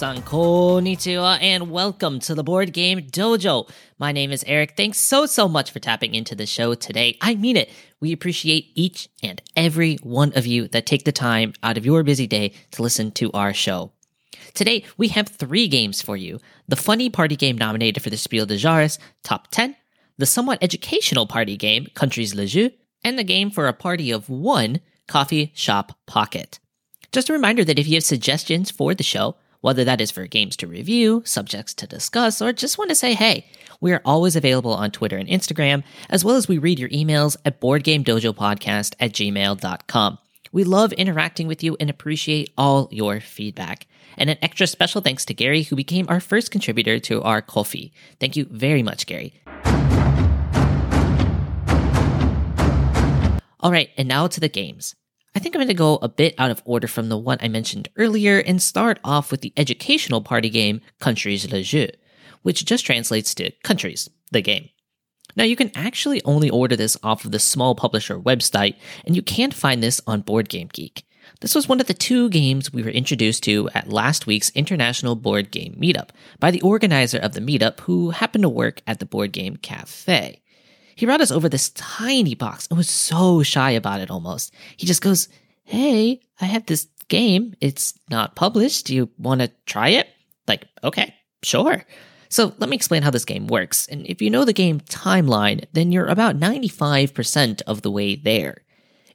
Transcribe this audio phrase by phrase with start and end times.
[0.00, 3.68] Minasan konnichiwa and welcome to the Board Game Dojo.
[3.98, 4.74] My name is Eric.
[4.74, 7.18] Thanks so, so much for tapping into the show today.
[7.20, 7.68] I mean it.
[8.00, 12.02] We appreciate each and every one of you that take the time out of your
[12.02, 13.92] busy day to listen to our show.
[14.54, 16.38] Today, we have three games for you.
[16.66, 19.76] The funny party game nominated for the Spiel des Jahres Top 10,
[20.16, 22.70] the somewhat educational party game Countries le Jeu,
[23.04, 26.58] and the game for a party of one Coffee Shop Pocket.
[27.12, 30.26] Just a reminder that if you have suggestions for the show, whether that is for
[30.26, 33.46] games to review, subjects to discuss, or just want to say hey,
[33.80, 37.36] we are always available on Twitter and Instagram, as well as we read your emails
[37.44, 40.18] at boardgamedojopodcast at gmail.com.
[40.52, 43.86] We love interacting with you and appreciate all your feedback.
[44.18, 47.92] And an extra special thanks to Gary, who became our first contributor to our Ko-fi.
[48.18, 49.32] Thank you very much, Gary.
[53.60, 54.96] All right, and now to the games.
[55.34, 57.48] I think I'm going to go a bit out of order from the one I
[57.48, 61.86] mentioned earlier and start off with the educational party game Countries le Jeu,
[62.42, 64.70] which just translates to Countries, the game.
[65.36, 69.22] Now, you can actually only order this off of the small publisher website, and you
[69.22, 71.04] can't find this on Board Game Geek.
[71.40, 75.14] This was one of the two games we were introduced to at last week's International
[75.14, 79.06] Board Game Meetup by the organizer of the meetup who happened to work at the
[79.06, 80.39] Board Game Cafe.
[81.00, 84.52] He brought us over this tiny box and was so shy about it almost.
[84.76, 85.28] He just goes,
[85.64, 87.54] Hey, I have this game.
[87.58, 88.84] It's not published.
[88.84, 90.08] Do you want to try it?
[90.46, 91.86] Like, okay, sure.
[92.28, 93.86] So let me explain how this game works.
[93.86, 98.58] And if you know the game timeline, then you're about 95% of the way there.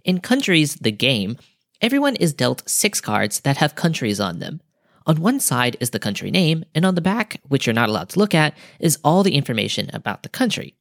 [0.03, 1.37] In Countries, the game,
[1.81, 4.59] everyone is dealt six cards that have countries on them.
[5.05, 8.09] On one side is the country name, and on the back, which you're not allowed
[8.09, 10.73] to look at, is all the information about the country.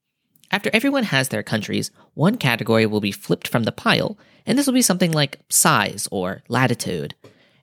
[0.50, 4.66] After everyone has their countries, one category will be flipped from the pile, and this
[4.66, 7.14] will be something like size or latitude.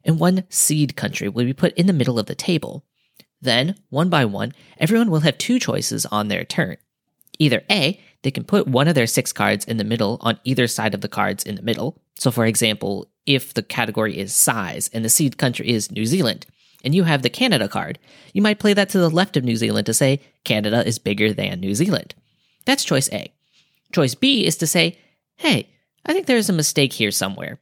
[0.03, 2.85] And one seed country will be put in the middle of the table.
[3.41, 6.77] Then, one by one, everyone will have two choices on their turn.
[7.39, 10.67] Either A, they can put one of their six cards in the middle on either
[10.67, 11.99] side of the cards in the middle.
[12.17, 16.45] So, for example, if the category is size and the seed country is New Zealand,
[16.83, 17.99] and you have the Canada card,
[18.33, 21.31] you might play that to the left of New Zealand to say Canada is bigger
[21.31, 22.15] than New Zealand.
[22.65, 23.33] That's choice A.
[23.91, 24.97] Choice B is to say,
[25.37, 25.69] hey,
[26.05, 27.59] I think there is a mistake here somewhere.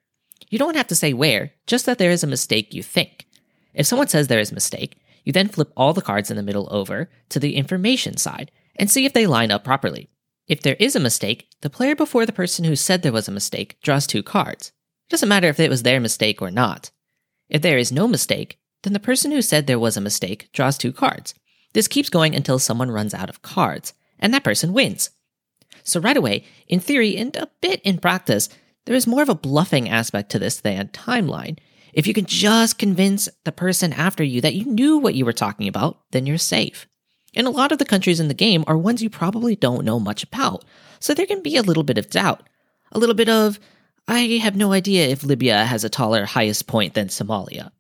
[0.50, 3.28] You don't have to say where, just that there is a mistake you think.
[3.74, 6.44] If someone says there is a mistake, you then flip all the cards in the
[6.44, 10.10] middle over to the information side and see if they line up properly.
[10.48, 13.32] If there is a mistake, the player before the person who said there was a
[13.32, 14.72] mistake draws two cards.
[15.08, 16.90] It doesn't matter if it was their mistake or not.
[17.50, 20.78] If there is no mistake, then the person who said there was a mistake draws
[20.78, 21.36] two cards.
[21.74, 25.10] This keeps going until someone runs out of cards and that person wins.
[25.84, 28.50] So, right away, in theory and a bit in practice,
[28.86, 31.60] there is more of a bluffing aspect to this than timeline.
[31.94, 35.34] If you can just convince the person after you that you knew what you were
[35.34, 36.88] talking about, then you're safe.
[37.36, 40.00] And a lot of the countries in the game are ones you probably don't know
[40.00, 40.66] much about,
[41.00, 42.48] so there can be a little bit of doubt.
[42.92, 43.60] A little bit of,
[44.08, 47.72] I have no idea if Libya has a taller highest point than Somalia.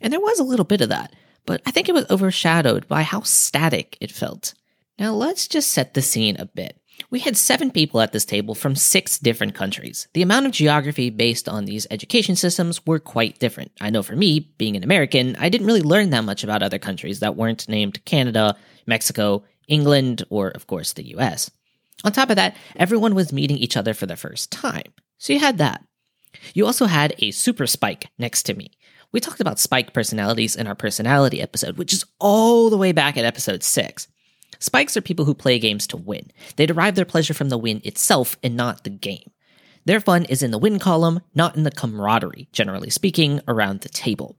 [0.00, 1.14] And there was a little bit of that,
[1.46, 4.54] but I think it was overshadowed by how static it felt.
[4.98, 6.80] Now let's just set the scene a bit.
[7.10, 10.08] We had seven people at this table from six different countries.
[10.14, 13.70] The amount of geography based on these education systems were quite different.
[13.80, 16.78] I know for me, being an American, I didn't really learn that much about other
[16.78, 18.56] countries that weren't named Canada,
[18.86, 21.50] Mexico, England, or of course the US.
[22.04, 24.92] On top of that, everyone was meeting each other for the first time.
[25.18, 25.84] So you had that.
[26.54, 28.72] You also had a super spike next to me.
[29.12, 33.16] We talked about spike personalities in our personality episode, which is all the way back
[33.16, 34.08] at episode 6.
[34.58, 36.30] Spikes are people who play games to win.
[36.56, 39.30] They derive their pleasure from the win itself and not the game.
[39.84, 43.88] Their fun is in the win column, not in the camaraderie, generally speaking, around the
[43.88, 44.36] table.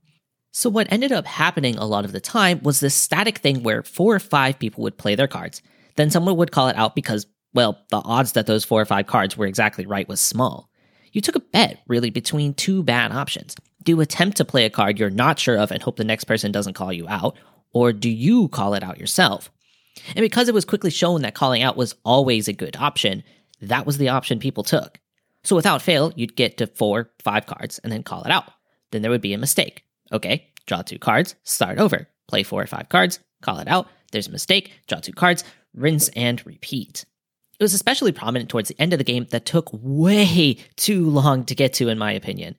[0.52, 3.84] So, what ended up happening a lot of the time was this static thing where
[3.84, 5.62] four or five people would play their cards.
[5.96, 9.08] Then someone would call it out because, well, the odds that those four or five
[9.08, 10.70] cards were exactly right was small.
[11.12, 13.56] You took a bet, really, between two bad options.
[13.84, 16.26] Do you attempt to play a card you're not sure of and hope the next
[16.26, 17.38] person doesn't call you out?
[17.72, 19.52] Or do you call it out yourself?
[20.16, 23.24] And because it was quickly shown that calling out was always a good option,
[23.62, 25.00] that was the option people took.
[25.44, 28.52] So without fail, you'd get to four, five cards and then call it out.
[28.92, 29.84] Then there would be a mistake.
[30.12, 32.08] Okay, draw two cards, start over.
[32.28, 33.88] Play four or five cards, call it out.
[34.12, 35.44] There's a mistake, draw two cards,
[35.74, 37.06] rinse and repeat.
[37.60, 41.46] It was especially prominent towards the end of the game that took way too long
[41.46, 42.56] to get to, in my opinion.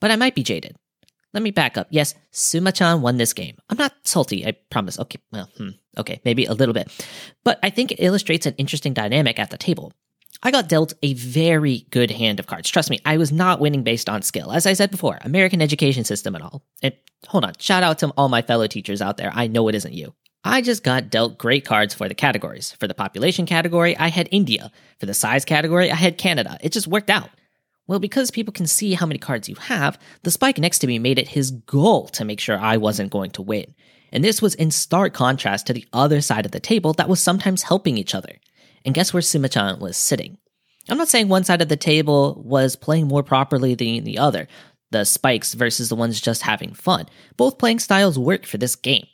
[0.00, 0.76] But I might be jaded.
[1.34, 1.88] Let me back up.
[1.90, 3.58] Yes, Suma-chan won this game.
[3.68, 4.98] I'm not salty, I promise.
[5.00, 6.88] Okay, well, hmm, okay, maybe a little bit.
[7.42, 9.92] But I think it illustrates an interesting dynamic at the table.
[10.44, 12.70] I got dealt a very good hand of cards.
[12.70, 14.52] Trust me, I was not winning based on skill.
[14.52, 16.62] As I said before, American education system and all.
[16.82, 16.94] And
[17.26, 19.32] hold on, shout out to all my fellow teachers out there.
[19.34, 20.14] I know it isn't you.
[20.44, 22.72] I just got dealt great cards for the categories.
[22.72, 24.70] For the population category, I had India.
[25.00, 26.58] For the size category, I had Canada.
[26.60, 27.30] It just worked out.
[27.86, 30.98] Well, because people can see how many cards you have, the spike next to me
[30.98, 33.74] made it his goal to make sure I wasn't going to win.
[34.10, 37.20] And this was in stark contrast to the other side of the table that was
[37.20, 38.38] sometimes helping each other.
[38.84, 40.38] And guess where Sima-chan was sitting?
[40.88, 44.48] I'm not saying one side of the table was playing more properly than the other,
[44.90, 47.06] the spikes versus the ones just having fun.
[47.36, 49.06] Both playing styles work for this game.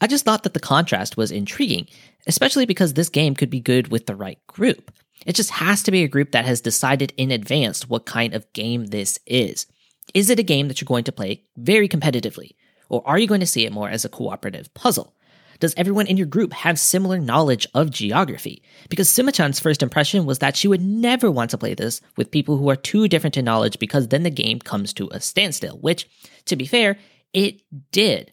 [0.00, 1.86] I just thought that the contrast was intriguing,
[2.26, 4.92] especially because this game could be good with the right group.
[5.26, 8.52] It just has to be a group that has decided in advance what kind of
[8.52, 9.66] game this is.
[10.14, 12.52] Is it a game that you're going to play very competitively?
[12.88, 15.14] Or are you going to see it more as a cooperative puzzle?
[15.60, 18.62] Does everyone in your group have similar knowledge of geography?
[18.88, 22.56] Because Sima-chan's first impression was that she would never want to play this with people
[22.56, 26.08] who are too different in knowledge because then the game comes to a standstill, which,
[26.44, 26.96] to be fair,
[27.32, 27.60] it
[27.90, 28.32] did.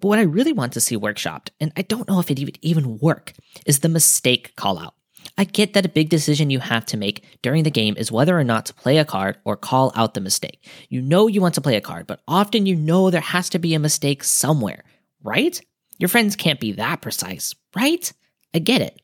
[0.00, 2.58] But what I really want to see workshopped, and I don't know if it would
[2.60, 3.32] even work,
[3.64, 4.92] is the mistake callout.
[5.36, 8.38] I get that a big decision you have to make during the game is whether
[8.38, 10.68] or not to play a card or call out the mistake.
[10.88, 13.58] You know you want to play a card, but often you know there has to
[13.58, 14.84] be a mistake somewhere,
[15.24, 15.60] right?
[15.98, 18.12] Your friends can't be that precise, right?
[18.54, 19.00] I get it.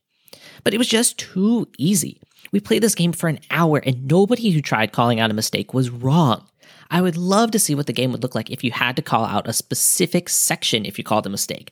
[0.63, 2.21] But it was just too easy.
[2.53, 5.73] We played this game for an hour and nobody who tried calling out a mistake
[5.73, 6.47] was wrong.
[6.89, 9.01] I would love to see what the game would look like if you had to
[9.01, 11.71] call out a specific section if you called a mistake.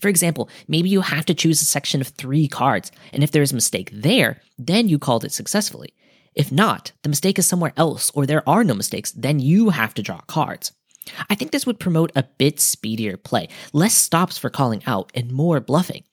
[0.00, 3.42] For example, maybe you have to choose a section of three cards, and if there
[3.42, 5.94] is a mistake there, then you called it successfully.
[6.34, 9.94] If not, the mistake is somewhere else or there are no mistakes, then you have
[9.94, 10.72] to draw cards.
[11.28, 15.32] I think this would promote a bit speedier play, less stops for calling out, and
[15.32, 16.04] more bluffing.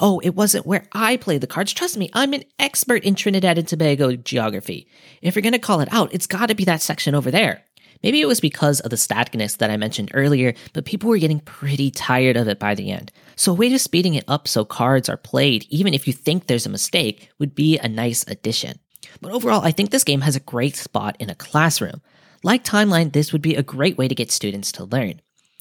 [0.00, 1.72] Oh, it wasn't where I played the cards.
[1.72, 4.88] Trust me, I'm an expert in Trinidad and Tobago geography.
[5.20, 7.64] If you're going to call it out, it's got to be that section over there.
[8.02, 11.40] Maybe it was because of the staticness that I mentioned earlier, but people were getting
[11.40, 13.12] pretty tired of it by the end.
[13.36, 16.46] So a way to speeding it up so cards are played, even if you think
[16.46, 18.78] there's a mistake, would be a nice addition.
[19.20, 22.02] But overall, I think this game has a great spot in a classroom.
[22.42, 25.20] Like Timeline, this would be a great way to get students to learn.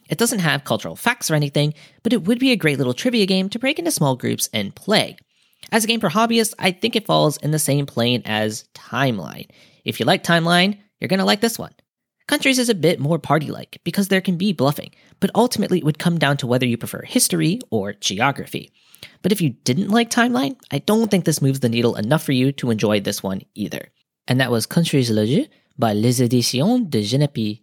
[0.10, 1.74] It doesn't have cultural facts or anything,
[2.04, 4.76] but it would be a great little trivia game to break into small groups and
[4.76, 5.18] play.
[5.72, 9.50] As a game for hobbyists, I think it falls in the same plane as Timeline.
[9.84, 11.74] If you like Timeline, you're going to like this one.
[12.28, 14.90] Countries is a bit more party like because there can be bluffing,
[15.20, 18.72] but ultimately it would come down to whether you prefer history or geography.
[19.22, 22.32] But if you didn't like Timeline, I don't think this moves the needle enough for
[22.32, 23.92] you to enjoy this one either.
[24.28, 25.46] And that was Countries Le Jeu
[25.78, 27.62] by Les Éditions de Genepi.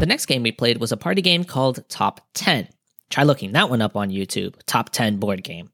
[0.00, 2.68] The next game we played was a party game called Top 10.
[3.10, 5.70] Try looking that one up on YouTube, Top 10 board game.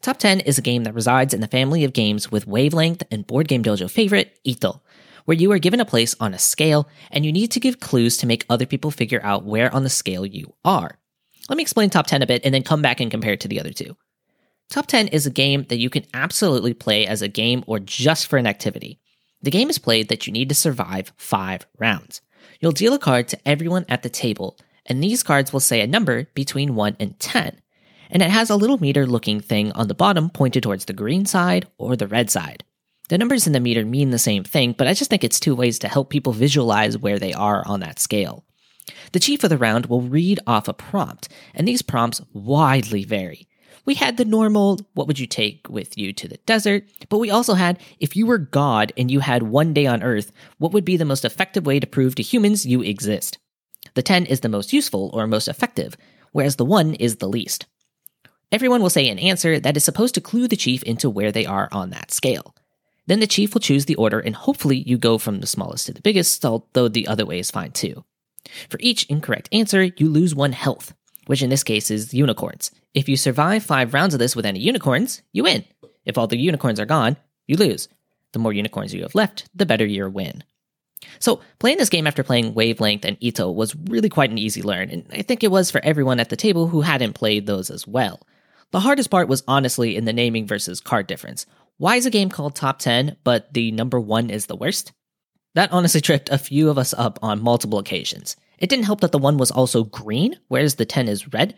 [0.00, 3.26] Top 10 is a game that resides in the family of games with Wavelength and
[3.26, 4.80] Board Game Dojo favorite, Ito,
[5.24, 8.16] where you are given a place on a scale and you need to give clues
[8.18, 10.98] to make other people figure out where on the scale you are.
[11.48, 13.48] Let me explain Top 10 a bit and then come back and compare it to
[13.48, 13.96] the other two.
[14.70, 18.28] Top 10 is a game that you can absolutely play as a game or just
[18.28, 19.00] for an activity.
[19.42, 22.20] The game is played that you need to survive five rounds.
[22.60, 25.86] You'll deal a card to everyone at the table, and these cards will say a
[25.86, 27.59] number between 1 and 10.
[28.10, 31.26] And it has a little meter looking thing on the bottom pointed towards the green
[31.26, 32.64] side or the red side.
[33.08, 35.54] The numbers in the meter mean the same thing, but I just think it's two
[35.54, 38.44] ways to help people visualize where they are on that scale.
[39.12, 43.48] The chief of the round will read off a prompt, and these prompts widely vary.
[43.84, 46.84] We had the normal, what would you take with you to the desert?
[47.08, 50.30] But we also had, if you were God and you had one day on Earth,
[50.58, 53.38] what would be the most effective way to prove to humans you exist?
[53.94, 55.96] The 10 is the most useful or most effective,
[56.32, 57.66] whereas the 1 is the least.
[58.52, 61.46] Everyone will say an answer that is supposed to clue the chief into where they
[61.46, 62.54] are on that scale.
[63.06, 65.92] Then the chief will choose the order, and hopefully you go from the smallest to
[65.92, 68.04] the biggest, although the other way is fine too.
[68.68, 70.94] For each incorrect answer, you lose one health
[71.30, 72.72] which in this case is unicorns.
[72.92, 75.64] If you survive five rounds of this with any unicorns, you win.
[76.04, 77.16] If all the unicorns are gone,
[77.46, 77.88] you lose.
[78.32, 80.42] The more unicorns you have left, the better your win.
[81.20, 84.90] So, playing this game after playing Wavelength and Ito was really quite an easy learn,
[84.90, 87.86] and I think it was for everyone at the table who hadn't played those as
[87.86, 88.20] well.
[88.72, 91.44] The hardest part was honestly in the naming versus card difference.
[91.78, 94.92] Why is a game called Top 10, but the number 1 is the worst?
[95.54, 98.36] That honestly tripped a few of us up on multiple occasions.
[98.58, 101.56] It didn't help that the one was also green, whereas the 10 is red.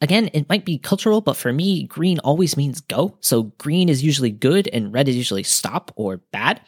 [0.00, 3.18] Again, it might be cultural, but for me, green always means go.
[3.20, 6.62] So green is usually good and red is usually stop or bad.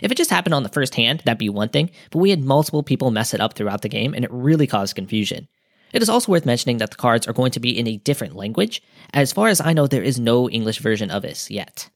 [0.00, 2.42] If it just happened on the first hand, that'd be one thing, but we had
[2.42, 5.48] multiple people mess it up throughout the game and it really caused confusion.
[5.94, 8.34] It is also worth mentioning that the cards are going to be in a different
[8.34, 8.82] language.
[9.14, 11.88] As far as I know, there is no English version of this yet.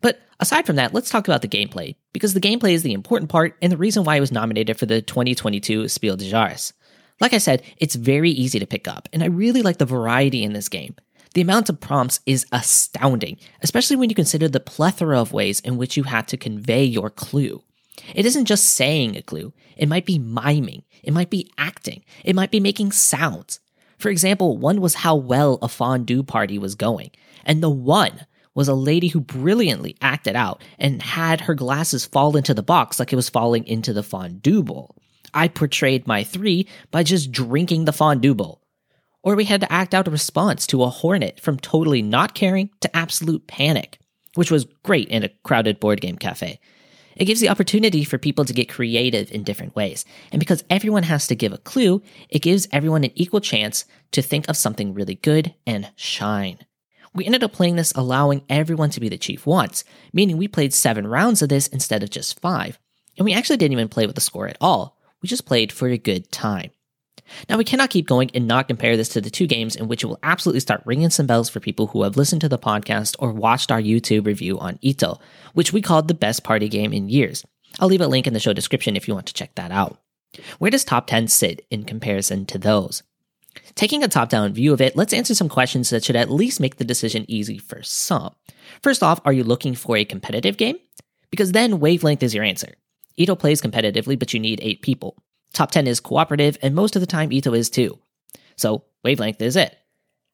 [0.00, 3.30] But aside from that, let's talk about the gameplay, because the gameplay is the important
[3.30, 6.72] part and the reason why I was nominated for the 2022 Spiel des Jahres.
[7.20, 10.42] Like I said, it's very easy to pick up, and I really like the variety
[10.42, 10.94] in this game.
[11.34, 15.76] The amount of prompts is astounding, especially when you consider the plethora of ways in
[15.76, 17.62] which you had to convey your clue.
[18.14, 22.36] It isn't just saying a clue, it might be miming, it might be acting, it
[22.36, 23.60] might be making sounds.
[23.98, 27.10] For example, one was how well a fondue party was going,
[27.44, 32.36] and the one was a lady who brilliantly acted out and had her glasses fall
[32.36, 34.96] into the box like it was falling into the fondue bowl.
[35.34, 38.62] I portrayed my three by just drinking the fondue bowl.
[39.22, 42.70] Or we had to act out a response to a hornet from totally not caring
[42.80, 43.98] to absolute panic,
[44.34, 46.60] which was great in a crowded board game cafe.
[47.18, 50.04] It gives the opportunity for people to get creative in different ways.
[50.30, 54.22] And because everyone has to give a clue, it gives everyone an equal chance to
[54.22, 56.58] think of something really good and shine.
[57.14, 59.82] We ended up playing this allowing everyone to be the chief once,
[60.12, 62.78] meaning we played seven rounds of this instead of just five.
[63.16, 64.96] And we actually didn't even play with the score at all.
[65.20, 66.70] We just played for a good time.
[67.48, 70.02] Now, we cannot keep going and not compare this to the two games in which
[70.02, 73.16] it will absolutely start ringing some bells for people who have listened to the podcast
[73.18, 75.20] or watched our YouTube review on Ito,
[75.54, 77.44] which we called the best party game in years.
[77.80, 80.00] I'll leave a link in the show description if you want to check that out.
[80.58, 83.02] Where does top 10 sit in comparison to those?
[83.74, 86.60] Taking a top down view of it, let's answer some questions that should at least
[86.60, 88.34] make the decision easy for some.
[88.82, 90.76] First off, are you looking for a competitive game?
[91.30, 92.74] Because then Wavelength is your answer.
[93.16, 95.16] Ito plays competitively, but you need 8 people.
[95.52, 97.98] Top 10 is cooperative, and most of the time Ito is too.
[98.56, 99.76] So Wavelength is it.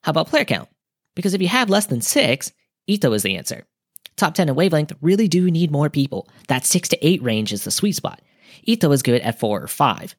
[0.02, 0.68] How about player count?
[1.14, 2.52] Because if you have less than 6,
[2.86, 3.64] Ito is the answer.
[4.16, 6.28] Top 10 and Wavelength really do need more people.
[6.48, 8.20] That 6 to 8 range is the sweet spot.
[8.64, 10.14] Ito is good at 4 or 5.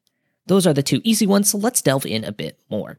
[0.46, 2.98] Those are the two easy ones, so let's delve in a bit more.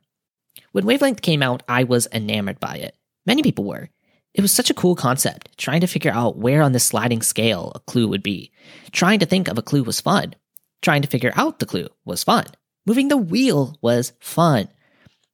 [0.71, 2.95] When Wavelength came out, I was enamored by it.
[3.25, 3.89] Many people were.
[4.33, 7.71] It was such a cool concept, trying to figure out where on the sliding scale
[7.73, 8.51] a clue would be.
[8.91, 10.35] Trying to think of a clue was fun.
[10.81, 12.45] Trying to figure out the clue was fun.
[12.85, 14.67] Moving the wheel was fun.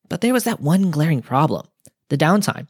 [0.09, 1.67] But there was that one glaring problem
[2.09, 2.67] the downtime.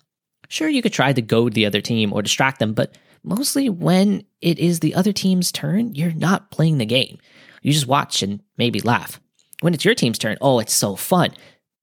[0.47, 4.23] Sure, you could try to goad the other team or distract them, but mostly when
[4.41, 7.17] it is the other team's turn, you're not playing the game.
[7.61, 9.19] You just watch and maybe laugh.
[9.61, 11.33] When it's your team's turn, oh, it's so fun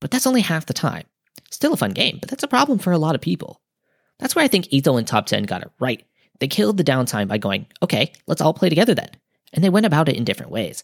[0.01, 1.05] but that's only half the time.
[1.49, 3.61] Still a fun game, but that's a problem for a lot of people.
[4.19, 6.03] That's where I think Ito and Top 10 got it right.
[6.39, 9.09] They killed the downtime by going, okay, let's all play together then.
[9.53, 10.83] And they went about it in different ways.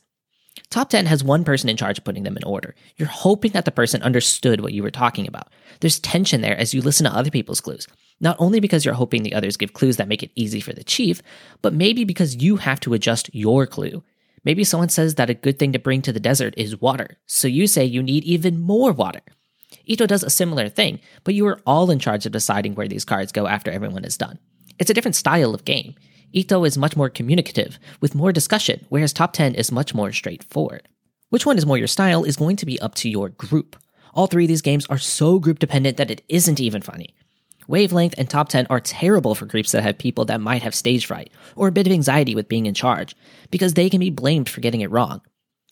[0.70, 2.76] Top 10 has one person in charge of putting them in order.
[2.98, 5.50] You're hoping that the person understood what you were talking about.
[5.80, 7.88] There's tension there as you listen to other people's clues.
[8.20, 10.84] Not only because you're hoping the others give clues that make it easy for the
[10.84, 11.22] chief,
[11.62, 14.04] but maybe because you have to adjust your clue.
[14.44, 17.48] Maybe someone says that a good thing to bring to the desert is water, so
[17.48, 19.22] you say you need even more water.
[19.86, 23.06] Ito does a similar thing, but you are all in charge of deciding where these
[23.06, 24.40] cards go after everyone is done.
[24.80, 25.96] It's a different style of game.
[26.34, 30.88] Ito is much more communicative, with more discussion, whereas Top 10 is much more straightforward.
[31.30, 33.76] Which one is more your style is going to be up to your group.
[34.14, 37.16] All three of these games are so group dependent that it isn't even funny.
[37.68, 41.06] Wavelength and Top 10 are terrible for groups that have people that might have stage
[41.06, 43.16] fright or a bit of anxiety with being in charge,
[43.52, 45.22] because they can be blamed for getting it wrong.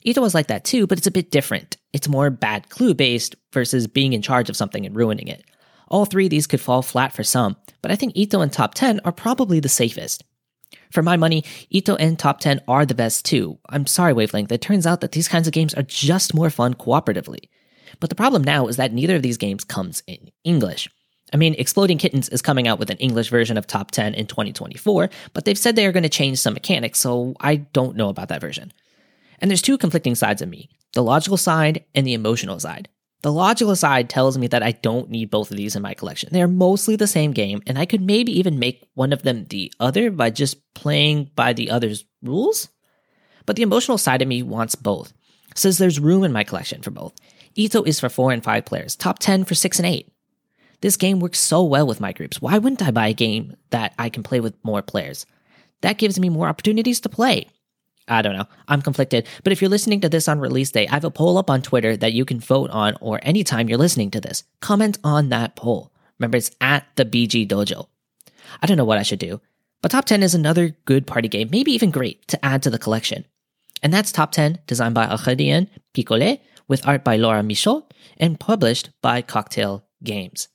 [0.03, 1.77] Ito was like that too, but it's a bit different.
[1.91, 5.43] It's more bad clue based versus being in charge of something and ruining it.
[5.87, 8.73] All three of these could fall flat for some, but I think Ito and Top
[8.73, 10.23] 10 are probably the safest.
[10.91, 13.59] For my money, Ito and Top 10 are the best too.
[13.69, 16.73] I'm sorry, Wavelength, it turns out that these kinds of games are just more fun
[16.73, 17.49] cooperatively.
[17.99, 20.89] But the problem now is that neither of these games comes in English.
[21.33, 24.27] I mean, Exploding Kittens is coming out with an English version of Top 10 in
[24.27, 28.09] 2024, but they've said they are going to change some mechanics, so I don't know
[28.09, 28.71] about that version.
[29.39, 32.87] And there's two conflicting sides of me the logical side and the emotional side.
[33.25, 36.29] The logical side tells me that I don't need both of these in my collection.
[36.31, 39.73] They're mostly the same game, and I could maybe even make one of them the
[39.79, 42.69] other by just playing by the other's rules.
[43.47, 45.11] But the emotional side of me wants both.
[45.55, 47.15] Says there's room in my collection for both.
[47.55, 50.07] Ito is for 4 and 5 players, top 10 for 6 and 8.
[50.81, 52.39] This game works so well with my groups.
[52.39, 55.25] Why wouldn't I buy a game that I can play with more players?
[55.81, 57.47] That gives me more opportunities to play.
[58.07, 58.45] I don't know.
[58.67, 59.27] I'm conflicted.
[59.43, 61.61] But if you're listening to this on release day, I have a poll up on
[61.61, 64.43] Twitter that you can vote on or anytime you're listening to this.
[64.61, 65.91] Comment on that poll.
[66.19, 67.87] Remember, it's at the BG Dojo.
[68.61, 69.41] I don't know what I should do,
[69.81, 72.79] but Top 10 is another good party game, maybe even great, to add to the
[72.79, 73.25] collection.
[73.81, 77.85] And that's Top 10, designed by Aurélien Picolet, with art by Laura Michaud,
[78.17, 80.47] and published by Cocktail Games.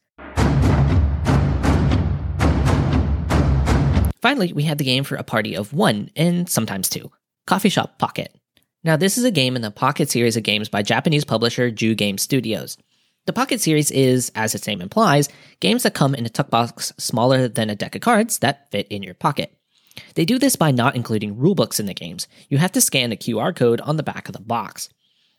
[4.23, 7.11] Finally, we had the game for a party of one and sometimes two
[7.47, 8.35] Coffee Shop Pocket.
[8.83, 11.95] Now, this is a game in the Pocket series of games by Japanese publisher Ju
[11.95, 12.79] Game Studios.
[13.27, 15.29] The Pocket series is, as its name implies,
[15.61, 18.89] games that come in a tuck box smaller than a deck of cards that fit
[18.89, 19.53] in your pocket.
[20.15, 22.29] They do this by not including rulebooks in the games.
[22.49, 24.89] You have to scan a QR code on the back of the box.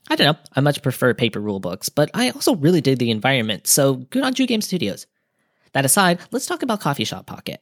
[0.09, 3.67] I don't know, I much prefer paper rulebooks, but I also really dig the environment,
[3.67, 5.07] so good on Ju Game Studios.
[5.73, 7.61] That aside, let's talk about Coffee Shop Pocket.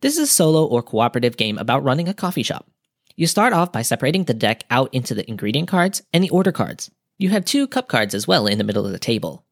[0.00, 2.68] This is a solo or cooperative game about running a coffee shop.
[3.18, 6.52] You start off by separating the deck out into the ingredient cards and the order
[6.52, 6.88] cards.
[7.18, 9.44] You have two cup cards as well in the middle of the table.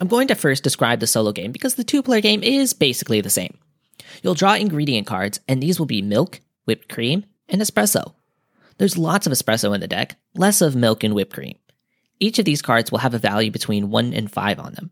[0.00, 3.20] I'm going to first describe the solo game because the two player game is basically
[3.20, 3.56] the same.
[4.20, 8.14] You'll draw ingredient cards, and these will be milk, whipped cream, and espresso.
[8.78, 11.56] There's lots of espresso in the deck, less of milk and whipped cream.
[12.18, 14.90] Each of these cards will have a value between 1 and 5 on them.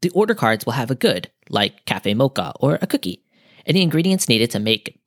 [0.00, 3.26] The order cards will have a good, like cafe mocha or a cookie,
[3.66, 4.98] and the ingredients needed to make.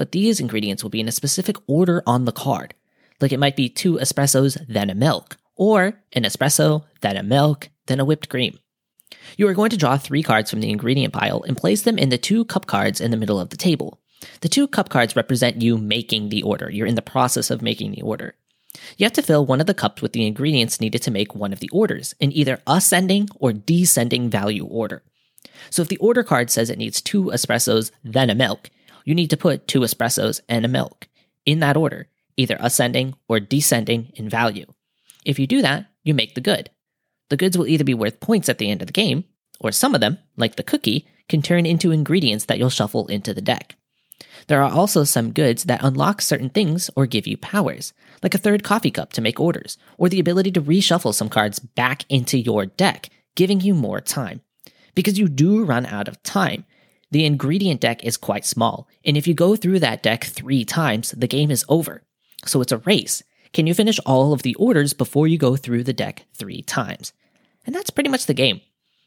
[0.00, 2.72] But these ingredients will be in a specific order on the card,
[3.20, 7.68] like it might be two espressos, then a milk, or an espresso, then a milk,
[7.84, 8.58] then a whipped cream.
[9.36, 12.08] You are going to draw three cards from the ingredient pile and place them in
[12.08, 14.00] the two cup cards in the middle of the table.
[14.40, 16.70] The two cup cards represent you making the order.
[16.70, 18.36] You're in the process of making the order.
[18.96, 21.52] You have to fill one of the cups with the ingredients needed to make one
[21.52, 25.02] of the orders in either ascending or descending value order.
[25.68, 28.70] So if the order card says it needs two espressos, then a milk,
[29.04, 31.08] you need to put two espressos and a milk
[31.46, 34.66] in that order, either ascending or descending in value.
[35.24, 36.70] If you do that, you make the good.
[37.28, 39.24] The goods will either be worth points at the end of the game,
[39.60, 43.32] or some of them, like the cookie, can turn into ingredients that you'll shuffle into
[43.32, 43.76] the deck.
[44.48, 47.92] There are also some goods that unlock certain things or give you powers,
[48.22, 51.58] like a third coffee cup to make orders, or the ability to reshuffle some cards
[51.58, 54.40] back into your deck, giving you more time.
[54.94, 56.64] Because you do run out of time.
[57.10, 61.10] The ingredient deck is quite small, and if you go through that deck three times,
[61.10, 62.02] the game is over.
[62.46, 63.22] So it's a race.
[63.52, 67.12] Can you finish all of the orders before you go through the deck three times?
[67.66, 68.60] And that's pretty much the game.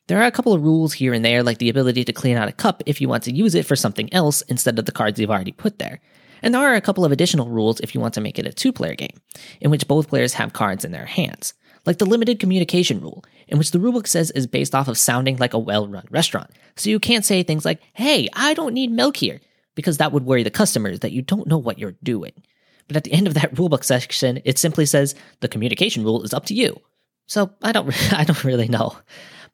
[0.08, 2.50] There are a couple of rules here and there, like the ability to clean out
[2.50, 5.18] a cup if you want to use it for something else instead of the cards
[5.18, 6.02] you've already put there.
[6.44, 8.52] And there are a couple of additional rules if you want to make it a
[8.52, 9.18] two player game,
[9.62, 11.54] in which both players have cards in their hands.
[11.86, 15.38] Like the limited communication rule, in which the rulebook says is based off of sounding
[15.38, 16.52] like a well run restaurant.
[16.76, 19.40] So you can't say things like, hey, I don't need milk here,
[19.74, 22.34] because that would worry the customers that you don't know what you're doing.
[22.88, 26.34] But at the end of that rulebook section, it simply says the communication rule is
[26.34, 26.80] up to you.
[27.26, 28.98] So I don't I don't really know.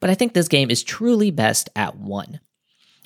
[0.00, 2.40] But I think this game is truly best at one.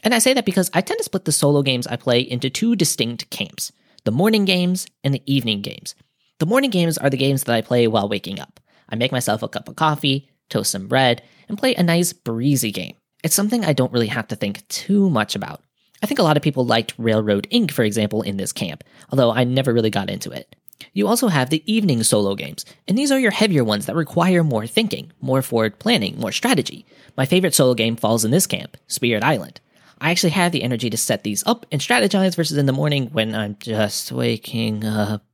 [0.05, 2.51] And I say that because I tend to split the solo games I play into
[2.51, 3.73] two distinct camps
[4.05, 5.95] the morning games and the evening games.
[6.39, 8.61] The morning games are the games that I play while waking up.
[8.91, 12.71] I make myself a cup of coffee, toast some bread, and play a nice breezy
[12.71, 12.97] game.
[13.23, 15.63] It's something I don't really have to think too much about.
[16.03, 19.33] I think a lot of people liked Railroad Ink, for example, in this camp, although
[19.33, 20.55] I never really got into it.
[20.93, 24.45] You also have the evening solo games, and these are your heavier ones that require
[24.45, 26.85] more thinking, more forward planning, more strategy.
[27.17, 29.61] My favorite solo game falls in this camp, Spirit Island.
[30.01, 33.09] I actually have the energy to set these up and strategize versus in the morning
[33.13, 35.25] when I'm just waking up.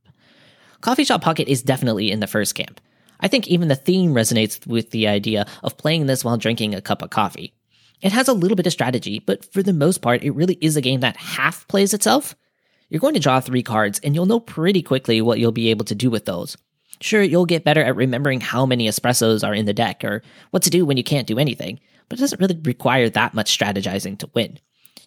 [0.81, 2.79] Coffee Shop Pocket is definitely in the first camp.
[3.19, 6.81] I think even the theme resonates with the idea of playing this while drinking a
[6.81, 7.53] cup of coffee.
[8.01, 10.75] It has a little bit of strategy, but for the most part, it really is
[10.75, 12.35] a game that half plays itself
[12.91, 15.85] you're going to draw three cards, and you'll know pretty quickly what you'll be able
[15.85, 16.57] to do with those.
[16.99, 20.21] Sure, you'll get better at remembering how many espressos are in the deck or
[20.51, 21.79] what to do when you can't do anything,
[22.11, 24.59] but it doesn't really require that much strategizing to win.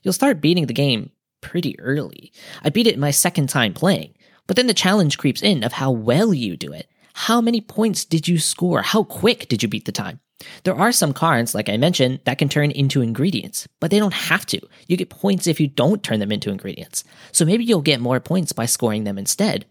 [0.02, 1.10] You'll start beating the game
[1.42, 2.32] pretty early.
[2.62, 4.14] I beat it my second time playing,
[4.46, 6.88] but then the challenge creeps in of how well you do it.
[7.12, 8.80] How many points did you score?
[8.80, 10.20] How quick did you beat the time?
[10.62, 14.14] There are some cards, like I mentioned, that can turn into ingredients, but they don't
[14.14, 14.60] have to.
[14.88, 17.04] You get points if you don't turn them into ingredients.
[17.32, 19.66] So maybe you'll get more points by scoring them instead.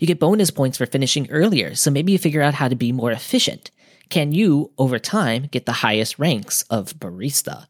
[0.00, 2.90] You get bonus points for finishing earlier, so maybe you figure out how to be
[2.90, 3.70] more efficient.
[4.12, 7.64] Can you, over time, get the highest ranks of barista?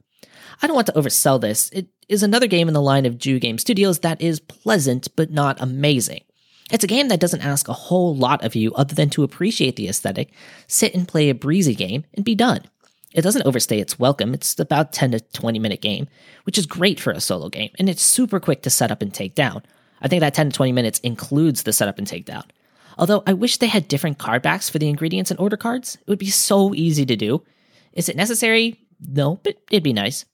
[0.61, 1.71] I don't want to oversell this.
[1.71, 5.31] It is another game in the line of Ju Game Studios that is pleasant but
[5.31, 6.25] not amazing.
[6.73, 9.77] It's a game that doesn't ask a whole lot of you other than to appreciate
[9.77, 10.33] the aesthetic,
[10.67, 12.63] sit and play a breezy game, and be done.
[13.13, 14.35] It doesn't overstay its welcome.
[14.35, 16.09] It's about 10 to 20 minute game,
[16.43, 19.15] which is great for a solo game, and it's super quick to set up and
[19.15, 19.63] take down.
[20.01, 22.47] I think that 10 to 20 minutes includes the setup and takedown.
[22.99, 25.97] Although I wish they had different card backs for the ingredients and order cards.
[25.97, 27.43] It would be so easy to do.
[27.93, 28.81] Is it necessary?
[29.01, 30.25] No, but it'd be nice.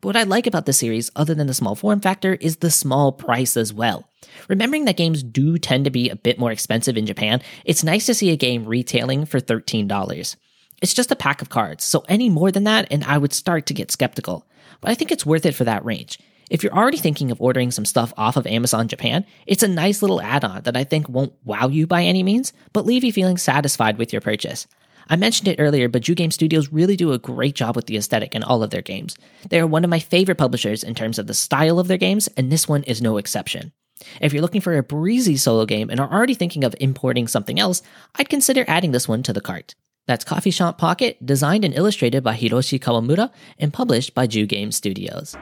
[0.00, 2.70] But what I like about the series, other than the small form factor, is the
[2.70, 4.08] small price as well.
[4.48, 8.06] Remembering that games do tend to be a bit more expensive in Japan, it's nice
[8.06, 10.36] to see a game retailing for $13.
[10.80, 13.66] It's just a pack of cards, so any more than that, and I would start
[13.66, 14.46] to get skeptical.
[14.80, 16.18] But I think it's worth it for that range.
[16.52, 20.02] If you're already thinking of ordering some stuff off of Amazon Japan, it's a nice
[20.02, 23.10] little add on that I think won't wow you by any means, but leave you
[23.10, 24.66] feeling satisfied with your purchase.
[25.08, 27.96] I mentioned it earlier, but Ju Game Studios really do a great job with the
[27.96, 29.16] aesthetic in all of their games.
[29.48, 32.28] They are one of my favorite publishers in terms of the style of their games,
[32.36, 33.72] and this one is no exception.
[34.20, 37.58] If you're looking for a breezy solo game and are already thinking of importing something
[37.58, 37.80] else,
[38.16, 39.74] I'd consider adding this one to the cart.
[40.06, 44.70] That's Coffee Shop Pocket, designed and illustrated by Hiroshi Kawamura and published by Ju Game
[44.70, 45.34] Studios.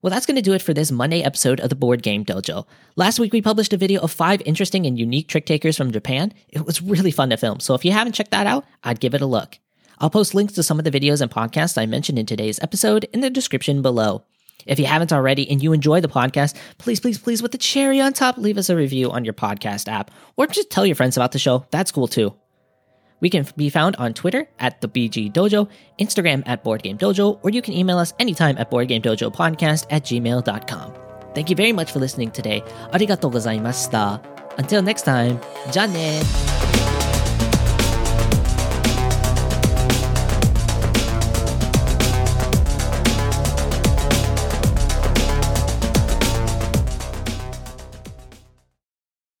[0.00, 2.66] Well, that's going to do it for this Monday episode of the Board Game Dojo.
[2.94, 6.32] Last week, we published a video of five interesting and unique trick takers from Japan.
[6.50, 9.14] It was really fun to film, so if you haven't checked that out, I'd give
[9.14, 9.58] it a look.
[9.98, 13.08] I'll post links to some of the videos and podcasts I mentioned in today's episode
[13.12, 14.22] in the description below.
[14.66, 18.00] If you haven't already and you enjoy the podcast, please, please, please, with the cherry
[18.00, 21.16] on top, leave us a review on your podcast app or just tell your friends
[21.16, 21.66] about the show.
[21.72, 22.34] That's cool too.
[23.21, 27.39] We can be found on Twitter at the BG Dojo, Instagram at Board Game Dojo,
[27.41, 30.93] or you can email us anytime at boardgamedojopodcast at gmail.com.
[31.33, 32.61] Thank you very much for listening today.
[32.91, 34.21] Arigatou gozaimashita.
[34.57, 35.39] Until next time,
[35.71, 36.21] じゃあね